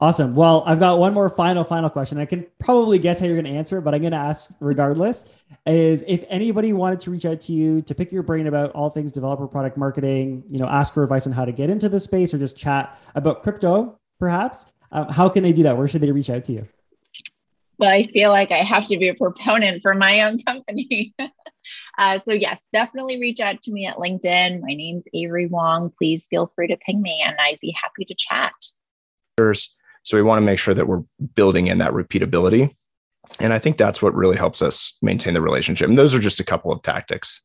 [0.00, 0.36] Awesome.
[0.36, 2.18] Well, I've got one more final, final question.
[2.18, 5.24] I can probably guess how you're going to answer, but I'm going to ask regardless.
[5.66, 8.90] Is if anybody wanted to reach out to you to pick your brain about all
[8.90, 11.98] things developer product marketing, you know, ask for advice on how to get into the
[11.98, 15.76] space or just chat about crypto, perhaps, um, how can they do that?
[15.76, 16.68] Where should they reach out to you?
[17.78, 21.14] Well, I feel like I have to be a proponent for my own company.
[21.98, 24.60] uh, so, yes, definitely reach out to me at LinkedIn.
[24.60, 25.92] My name's Averie Wong.
[25.98, 28.52] Please feel free to ping me and I'd be happy to chat.
[30.02, 31.02] So we want to make sure that we're
[31.34, 32.74] building in that repeatability.
[33.40, 35.88] And I think that's what really helps us maintain the relationship.
[35.88, 37.40] And those are just a couple of tactics.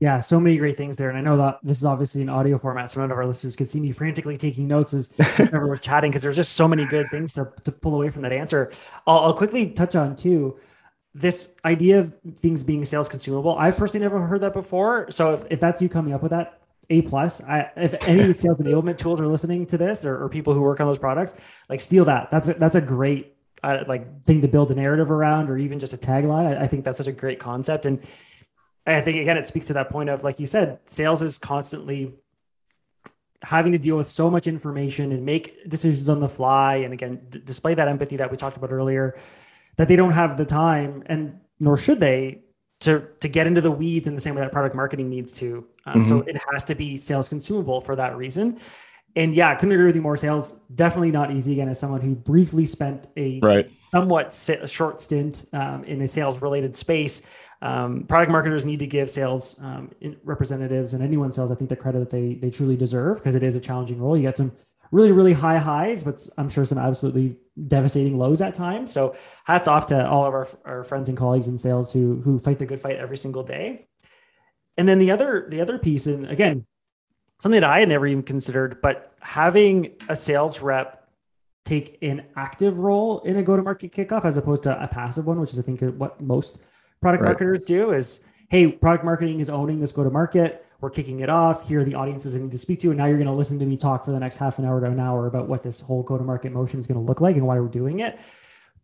[0.00, 1.08] Yeah, so many great things there.
[1.08, 3.54] And I know that this is obviously an audio format, so none of our listeners
[3.54, 6.84] could see me frantically taking notes as everyone was chatting because there's just so many
[6.84, 8.72] good things to, to pull away from that answer.
[9.06, 10.58] I'll, I'll quickly touch on too
[11.14, 13.56] this idea of things being sales consumable.
[13.56, 15.10] I've personally never heard that before.
[15.12, 17.42] So if, if that's you coming up with that, a plus.
[17.42, 20.80] I if any sales enablement tools are listening to this or, or, people who work
[20.80, 21.34] on those products,
[21.68, 22.30] like steal that.
[22.30, 25.78] That's a, that's a great uh, like thing to build a narrative around, or even
[25.78, 26.56] just a tagline.
[26.56, 28.00] I, I think that's such a great concept, and
[28.86, 32.14] I think again it speaks to that point of like you said, sales is constantly
[33.42, 37.20] having to deal with so much information and make decisions on the fly, and again
[37.30, 39.18] d- display that empathy that we talked about earlier.
[39.76, 42.44] That they don't have the time, and nor should they
[42.84, 45.66] to to get into the weeds in the same way that product marketing needs to.
[45.86, 46.08] Um, mm-hmm.
[46.08, 48.58] So it has to be sales consumable for that reason.
[49.16, 50.16] And yeah, I couldn't agree with you more.
[50.16, 51.52] Sales definitely not easy.
[51.52, 53.70] Again, as someone who briefly spent a right.
[53.88, 54.34] somewhat
[54.66, 57.22] short stint um, in a sales related space,
[57.62, 59.90] um, product marketers need to give sales um,
[60.24, 63.42] representatives and anyone sales, I think, the credit that they they truly deserve because it
[63.42, 64.16] is a challenging role.
[64.16, 64.52] You got some
[64.94, 68.92] really, really high highs, but I'm sure some absolutely devastating lows at times.
[68.92, 72.38] So hats off to all of our, our friends and colleagues in sales who who
[72.38, 73.88] fight the good fight every single day.
[74.76, 76.64] And then the other the other piece, and again,
[77.40, 81.08] something that I had never even considered, but having a sales rep
[81.64, 85.52] take an active role in a go-to-market kickoff as opposed to a passive one, which
[85.52, 86.60] is I think what most
[87.00, 87.30] product right.
[87.30, 91.66] marketers do is, hey, product marketing is owning this go-to-market we're kicking it off.
[91.66, 92.88] Here are the audiences I need to speak to.
[92.88, 94.80] And now you're going to listen to me talk for the next half an hour
[94.80, 97.22] to an hour about what this whole go to market motion is going to look
[97.22, 98.20] like and why we're doing it.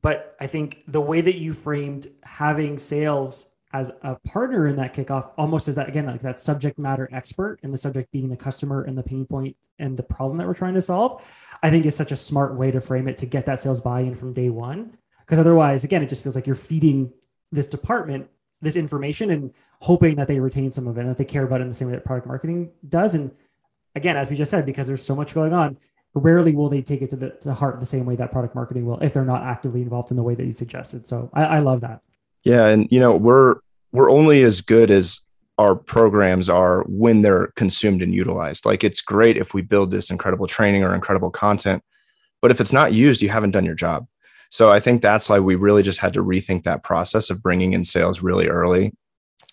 [0.01, 4.95] But I think the way that you framed having sales as a partner in that
[4.95, 8.37] kickoff almost as that again like that subject matter expert and the subject being the
[8.37, 11.23] customer and the pain point and the problem that we're trying to solve
[11.63, 14.13] i think is such a smart way to frame it to get that sales buy-in
[14.13, 17.13] from day one because otherwise again it just feels like you're feeding
[17.53, 18.29] this department
[18.63, 21.61] this information and hoping that they retain some of it and that they care about
[21.61, 23.15] it in the same way that product marketing does.
[23.15, 23.31] And
[23.95, 25.77] again, as we just said, because there's so much going on,
[26.15, 28.85] rarely will they take it to the to heart the same way that product marketing
[28.85, 31.07] will if they're not actively involved in the way that you suggested.
[31.07, 32.01] So I, I love that.
[32.43, 33.57] Yeah, and you know we're
[33.93, 35.21] we're only as good as
[35.59, 38.65] our programs are when they're consumed and utilized.
[38.65, 41.83] Like it's great if we build this incredible training or incredible content,
[42.41, 44.07] but if it's not used, you haven't done your job.
[44.51, 47.73] So I think that's why we really just had to rethink that process of bringing
[47.73, 48.93] in sales really early.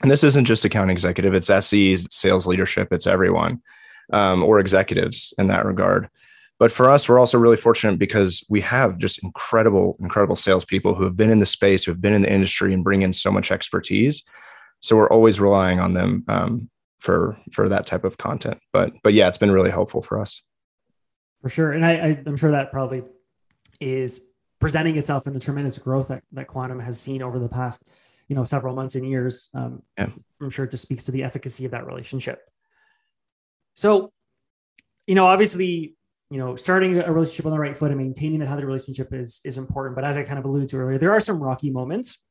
[0.01, 3.61] And this isn't just account executive, it's SEs, sales leadership, it's everyone
[4.11, 6.09] um, or executives in that regard.
[6.59, 11.03] But for us, we're also really fortunate because we have just incredible, incredible salespeople who
[11.03, 13.31] have been in the space, who have been in the industry and bring in so
[13.31, 14.23] much expertise.
[14.79, 18.57] So we're always relying on them um, for for that type of content.
[18.73, 20.41] But but yeah, it's been really helpful for us.
[21.41, 23.03] For sure, and I, I I'm sure that probably
[23.79, 24.21] is
[24.59, 27.83] presenting itself in the tremendous growth that, that quantum has seen over the past
[28.27, 30.09] you know several months and years um, yeah.
[30.41, 32.39] i'm sure it just speaks to the efficacy of that relationship.
[33.75, 34.11] So
[35.05, 35.95] you know obviously
[36.29, 39.41] you know starting a relationship on the right foot and maintaining that healthy relationship is
[39.43, 39.95] is important.
[39.95, 42.21] But as i kind of alluded to earlier there are some rocky moments.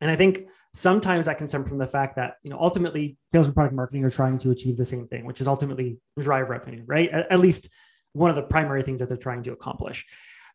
[0.00, 3.46] And i think sometimes that can stem from the fact that you know ultimately sales
[3.46, 6.84] and product marketing are trying to achieve the same thing which is ultimately drive revenue
[6.86, 7.10] right?
[7.10, 7.68] At, at least
[8.12, 10.06] one of the primary things that they're trying to accomplish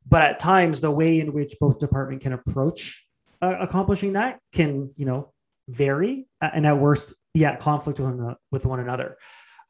[0.07, 3.05] but at times the way in which both department can approach
[3.43, 5.31] uh, accomplishing that can you know
[5.67, 9.17] vary and at worst be at conflict with one, with one another.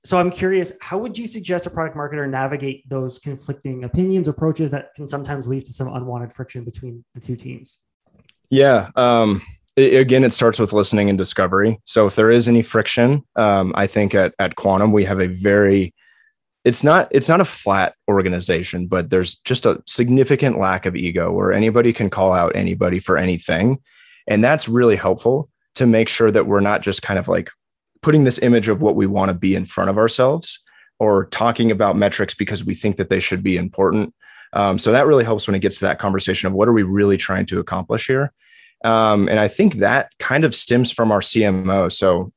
[0.05, 4.69] So i'm curious how would you suggest a product marketer navigate those conflicting opinions approaches
[4.71, 7.79] that can sometimes lead to some unwanted friction between the two teams?
[8.49, 9.41] Yeah um,
[9.75, 11.79] it, again it starts with listening and discovery.
[11.85, 15.27] So if there is any friction um, i think at, at quantum we have a
[15.27, 15.93] very
[16.65, 21.31] it's not it's not a flat organization but there's just a significant lack of ego
[21.31, 23.79] where anybody can call out anybody for anything.
[24.27, 27.49] And that's really helpful to make sure that we're not just kind of like
[28.01, 30.61] putting this image of what we want to be in front of ourselves
[30.99, 34.13] or talking about metrics because we think that they should be important.
[34.53, 36.83] Um, so that really helps when it gets to that conversation of what are we
[36.83, 38.31] really trying to accomplish here?
[38.85, 42.33] Um, and i think that kind of stems from our cmo so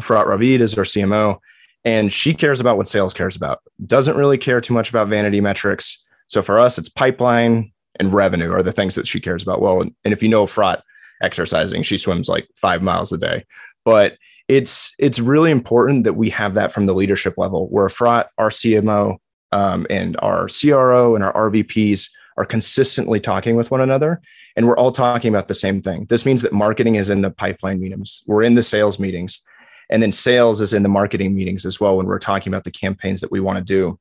[0.00, 1.38] Frat Ravid is our cmo
[1.84, 5.40] and she cares about what sales cares about doesn't really care too much about vanity
[5.40, 6.02] metrics.
[6.26, 9.82] So for us it's pipeline and revenue are the things that she cares about well.
[9.82, 10.82] And, if you know Frat
[11.22, 13.44] exercising she swims like five miles a day.
[13.84, 14.16] But
[14.48, 18.50] it's it's really important that we have that from the leadership level where Frat our
[18.50, 19.18] cmo
[19.52, 24.20] um, and our cro and our rvps are consistently talking with one another
[24.56, 26.06] and we're all talking about the same thing.
[26.08, 28.22] This means that marketing is in the pipeline meetings.
[28.26, 29.40] We're in the sales meetings
[29.92, 32.70] and then sales is in the marketing meetings as well when we're talking about the
[32.70, 33.98] campaigns that we want to do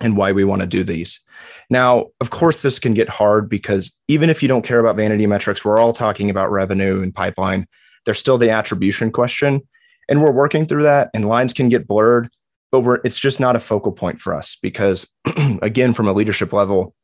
[0.00, 1.20] and why we want to do these.
[1.68, 5.26] Now, of course, this can get hard because even if you don't care about vanity
[5.26, 7.66] metrics, we're all talking about revenue and pipeline.
[8.04, 9.60] There's still the attribution question.
[10.08, 12.30] And we're working through that, and lines can get blurred,
[12.70, 15.06] but we're it's just not a focal point for us because,
[15.62, 16.94] again, from a leadership level,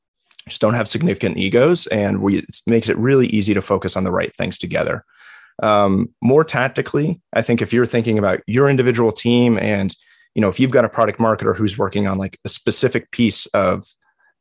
[0.49, 4.05] just don't have significant egos, and we it makes it really easy to focus on
[4.05, 5.05] the right things together.
[5.63, 9.95] Um, more tactically, I think if you're thinking about your individual team and
[10.35, 13.47] you know if you've got a product marketer who's working on like a specific piece
[13.47, 13.85] of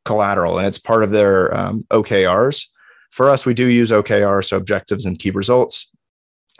[0.06, 2.68] collateral and it's part of their um, OKRs.
[3.12, 5.90] For us, we do use OKR, so objectives and key results.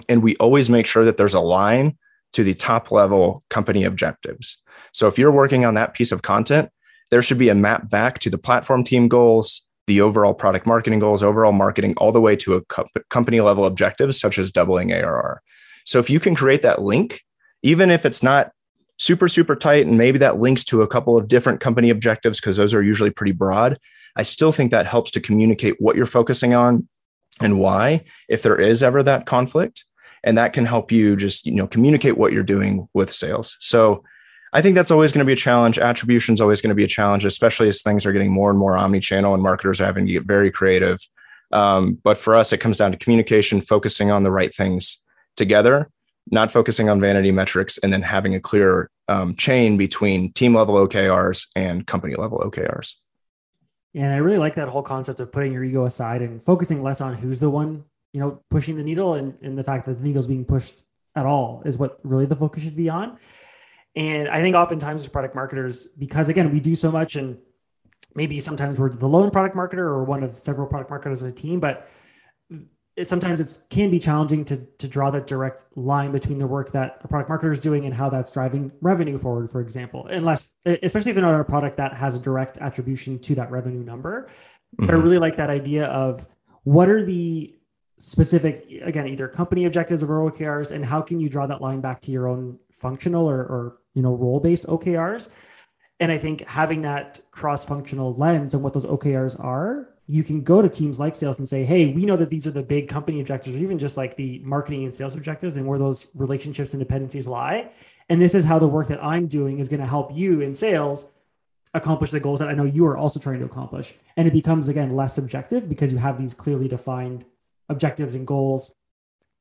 [0.10, 1.98] And we always make sure that there's a line
[2.34, 4.58] to the top level company objectives.
[4.94, 6.70] So if you're working on that piece of content,
[7.10, 11.00] there should be a map back to the platform team goals, the overall product marketing
[11.00, 14.94] goals, overall marketing, all the way to a co- company level objectives, such as doubling
[14.94, 15.42] ARR.
[15.84, 17.20] So if you can create that link,
[17.62, 18.54] even if it's not
[18.96, 22.56] super, super tight, and maybe that links to a couple of different company objectives, because
[22.56, 23.78] those are usually pretty broad,
[24.16, 26.88] I still think that helps to communicate what you're focusing on
[27.42, 29.84] and why, if there is ever that conflict.
[30.24, 33.58] And that can help you just, you know, communicate what you're doing with sales.
[33.60, 34.06] So
[34.54, 35.80] I think that's always going to be a challenge.
[35.80, 38.60] Attribution is always going to be a challenge, especially as things are getting more and
[38.60, 41.00] more omni-channel and marketers are having to get very creative.
[41.54, 45.02] Um, but for us, it comes down to communication, focusing on the right things
[45.38, 45.90] together,
[46.30, 50.76] not focusing on vanity metrics, and then having a clear um, chain between team level
[50.76, 52.94] OKRs and company level OKRs.
[53.94, 57.02] And I really like that whole concept of putting your ego aside and focusing less
[57.02, 57.84] on who's the one,
[58.14, 60.84] you know, pushing the needle and, and the fact that the needle's being pushed
[61.16, 63.18] at all is what really the focus should be on.
[63.96, 67.38] And I think oftentimes as product marketers, because again, we do so much and
[68.16, 71.34] maybe sometimes we're the lone product marketer or one of several product marketers on a
[71.34, 71.90] team, but
[72.96, 76.72] it, sometimes it can be challenging to, to draw that direct line between the work
[76.72, 80.56] that a product marketer is doing and how that's driving revenue forward, for example, unless,
[80.66, 84.30] especially if they're not a product that has a direct attribution to that revenue number.
[84.82, 84.96] So mm-hmm.
[84.96, 86.26] I really like that idea of
[86.64, 87.56] what are the
[87.98, 92.02] specific, again, either company objectives or OKRs, and how can you draw that line back
[92.02, 95.30] to your own functional or, or you know role based OKRs.
[96.00, 100.42] And I think having that cross functional lens and what those OKRs are, you can
[100.42, 102.90] go to teams like sales and say, hey, we know that these are the big
[102.90, 106.74] company objectives, or even just like the marketing and sales objectives and where those relationships
[106.74, 107.72] and dependencies lie.
[108.10, 110.54] And this is how the work that I'm doing is going to help you in
[110.56, 111.10] sales
[111.74, 113.94] accomplish the goals that I know you are also trying to accomplish.
[114.18, 117.26] And it becomes again less subjective because you have these clearly defined
[117.70, 118.74] objectives and goals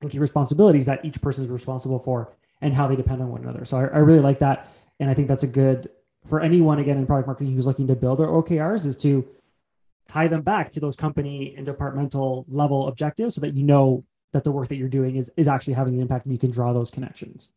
[0.02, 3.42] and key responsibilities that each person is responsible for and how they depend on one
[3.42, 3.64] another.
[3.64, 4.68] So I, I really like that.
[4.98, 5.88] And I think that's a good
[6.26, 9.26] for anyone again in product marketing who's looking to build their OKRs is to
[10.08, 14.44] tie them back to those company and departmental level objectives so that you know that
[14.44, 16.72] the work that you're doing is is actually having an impact and you can draw
[16.72, 17.50] those connections.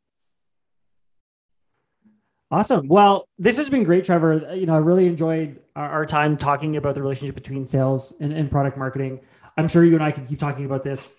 [2.51, 2.87] Awesome.
[2.87, 4.53] Well, this has been great, Trevor.
[4.53, 8.31] You know, I really enjoyed our, our time talking about the relationship between sales and,
[8.31, 9.21] and, product marketing.
[9.57, 11.11] I'm sure you and I can keep talking about this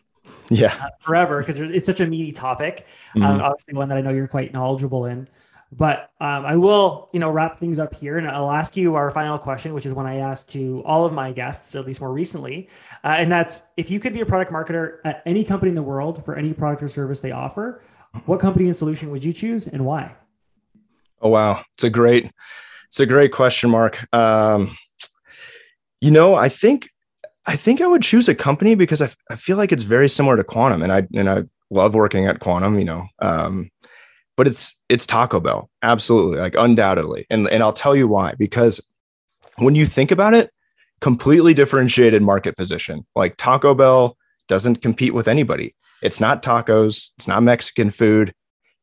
[0.51, 2.87] yeah uh, forever because it's such a meaty topic.
[3.17, 3.33] Um, mm-hmm.
[3.33, 5.29] Um, obviously, one that I know you're quite knowledgeable in.
[5.77, 9.11] But um, I will, you know, wrap things up here, and I'll ask you our
[9.11, 12.13] final question, which is one I asked to all of my guests, at least more
[12.13, 12.69] recently,
[13.03, 15.83] uh, and that's if you could be a product marketer at any company in the
[15.83, 17.83] world for any product or service they offer,
[18.27, 20.15] what company and solution would you choose, and why?
[21.21, 22.31] Oh wow, it's a great,
[22.87, 24.07] it's a great question, Mark.
[24.15, 24.77] Um,
[26.01, 26.89] you know, I think,
[27.47, 30.37] I think I would choose a company because I, I feel like it's very similar
[30.37, 32.79] to Quantum, and I and I love working at Quantum.
[32.79, 33.71] You know, um,
[34.37, 38.35] but it's it's Taco Bell, absolutely, like undoubtedly, and and I'll tell you why.
[38.39, 38.81] Because
[39.59, 40.51] when you think about it,
[41.01, 43.07] completely differentiated market position.
[43.15, 44.17] Like Taco Bell
[44.49, 45.75] doesn't compete with anybody.
[46.03, 47.11] It's not tacos.
[47.17, 48.35] It's not Mexican food.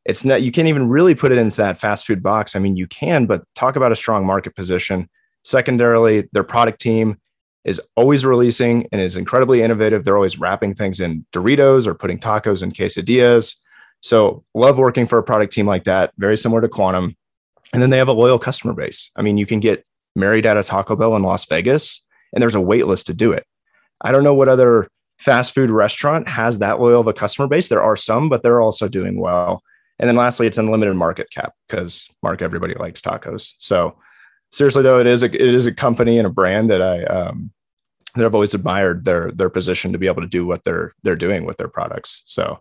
[0.05, 0.41] It's not.
[0.41, 2.55] You can't even really put it into that fast food box.
[2.55, 5.09] I mean, you can, but talk about a strong market position.
[5.43, 7.20] Secondarily, their product team
[7.64, 10.03] is always releasing and is incredibly innovative.
[10.03, 13.55] They're always wrapping things in Doritos or putting tacos in quesadillas.
[14.01, 17.16] So love working for a product team like that, very similar to Quantum.
[17.74, 19.12] And then they have a loyal customer base.
[19.16, 19.86] I mean, you can get
[20.16, 22.03] married at a Taco Bell in Las Vegas,
[22.34, 23.45] and there's a wait list to do it.
[24.01, 24.88] I don't know what other
[25.20, 27.68] fast food restaurant has that loyal of a customer base.
[27.70, 29.62] There are some, but they're also doing well.
[29.99, 33.53] And then lastly, it's unlimited market cap because Mark, everybody likes tacos.
[33.59, 33.95] So
[34.52, 37.52] seriously though, it is a it is a company and a brand that I um,
[38.16, 41.16] that I've always admired their their position to be able to do what they're they're
[41.16, 42.22] doing with their products.
[42.26, 42.60] So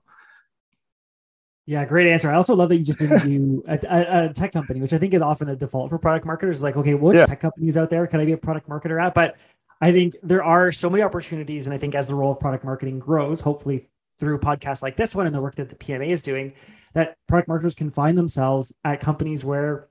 [1.67, 2.31] yeah, great answer.
[2.31, 4.99] I also love that you just didn't do a, a, a, tech company, which I
[4.99, 6.65] think is often the default for product marketers.
[6.65, 7.27] Like, okay, which yeah.
[7.27, 9.15] tech companies out there can I be a product marketer at?
[9.15, 9.37] But
[9.81, 12.65] I think there are so many opportunities, and I think as the role of product
[12.65, 13.89] marketing grows, hopefully
[14.19, 16.55] through podcasts like this one and the work that the PMA is doing,
[16.95, 19.90] that product marketers can find themselves at companies where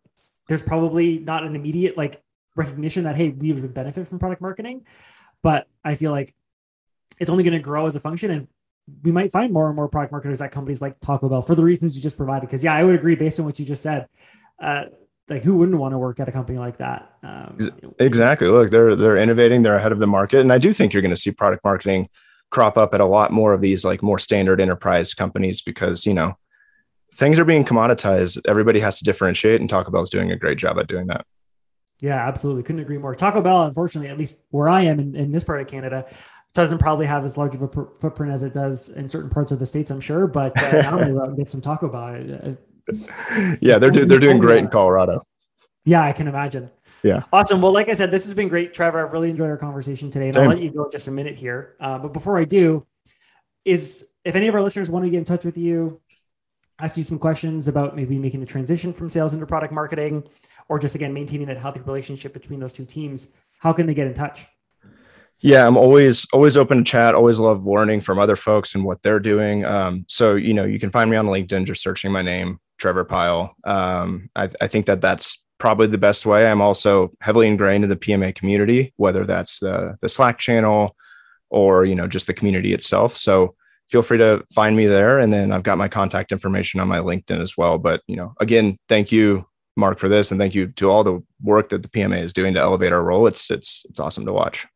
[0.49, 2.21] there's probably not an immediate like
[2.55, 4.85] recognition that hey, we would benefit from product marketing,
[5.41, 6.35] but I feel like
[7.19, 8.47] it's only going to grow as a function and
[9.03, 11.63] we might find more and more product marketers at companies like Taco Bell for the
[11.63, 12.47] reasons you just provided.
[12.47, 14.07] Because yeah, I would agree based on what you just said.
[14.59, 14.85] Uh,
[15.27, 17.13] like who wouldn't want to work at a company like that?
[17.21, 18.47] Um, exactly.
[18.47, 19.61] Look, they're they're innovating.
[19.61, 22.09] They're ahead of the market, and I do think you're going to see product marketing
[22.49, 26.15] crop up at a lot more of these like more standard enterprise companies because you
[26.15, 26.35] know
[27.13, 28.41] things are being commoditized.
[28.47, 31.25] Everybody has to differentiate, and Taco Bell is doing a great job at doing that.
[32.01, 32.63] Yeah, absolutely.
[32.63, 33.13] Couldn't agree more.
[33.13, 36.05] Taco Bell, unfortunately, at least where I am in, in this part of Canada,
[36.53, 39.59] doesn't probably have as large of a footprint as it does in certain parts of
[39.59, 40.25] the states, I'm sure.
[40.25, 42.57] But uh, I'm going to get some Taco Bell.
[43.61, 45.25] yeah, they're do, they're doing great in Colorado.
[45.85, 46.71] Yeah, I can imagine.
[47.03, 47.23] Yeah.
[47.31, 47.61] Awesome.
[47.61, 49.05] Well, like I said, this has been great, Trevor.
[49.05, 50.43] I've really enjoyed our conversation today, and Same.
[50.43, 51.75] I'll let you go in just a minute here.
[51.79, 52.85] Uh, but before I do,
[53.65, 56.01] is if any of our listeners want to get in touch with you,
[56.81, 60.23] ask you some questions about maybe making the transition from sales into product marketing,
[60.67, 64.07] or just again maintaining that healthy relationship between those two teams, how can they get
[64.07, 64.47] in touch?
[65.41, 67.15] Yeah, I'm always always open to chat.
[67.15, 69.63] Always love learning from other folks and what they're doing.
[69.63, 73.05] Um, so you know, you can find me on LinkedIn just searching my name, Trevor
[73.05, 73.55] Pyle.
[73.63, 76.45] Um, I, I, think that that's probably the best way.
[76.45, 80.95] I'm also heavily ingrained in the PMA community, whether that's the the Slack channel
[81.49, 83.15] or you know just the community itself.
[83.15, 83.55] So
[83.89, 86.99] feel free to find me there, and then I've got my contact information on my
[86.99, 87.77] LinkedIn as well.
[87.77, 91.21] But you know, again, thank you, Mark, for this, and thank you to all the
[91.43, 93.27] work that the PMA is doing to elevate our role.
[93.27, 94.67] It's it's it's awesome to watch.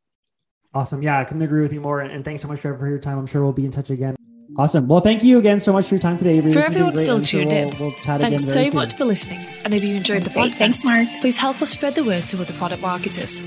[0.73, 1.03] Awesome.
[1.03, 2.01] Yeah, I couldn't agree with you more.
[2.01, 3.19] And thanks so much, Trevor, for your time.
[3.19, 4.15] I'm sure we'll be in touch again.
[4.57, 4.87] Awesome.
[4.87, 6.41] Well, thank you again so much for your time today.
[6.41, 8.73] For everyone still tuned we'll, in, we'll thanks so soon.
[8.73, 9.39] much for listening.
[9.65, 11.07] And if you enjoyed the podcast, thanks, Mark.
[11.21, 13.39] Please help us spread the word to other product marketers.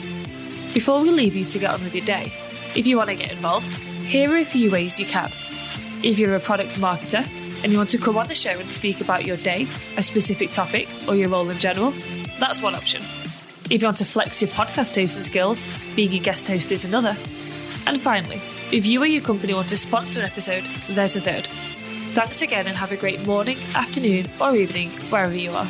[0.73, 2.33] Before we leave you to get on with your day,
[2.75, 3.73] if you want to get involved,
[4.05, 5.33] here are a few ways you can.
[6.07, 7.27] If you're a product marketer
[7.65, 10.53] and you want to come on the show and speak about your day, a specific
[10.53, 11.93] topic, or your role in general,
[12.39, 13.03] that's one option.
[13.73, 17.17] If you want to flex your podcast hosting skills, being a guest host is another.
[17.89, 18.41] And finally,
[18.71, 21.49] if you or your company want to sponsor an episode, there's a third.
[22.15, 25.67] Thanks again and have a great morning, afternoon, or evening, wherever you are.